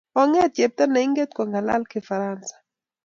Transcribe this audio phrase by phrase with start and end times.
[0.21, 2.53] onget chepto neinget kong'alal kifaransa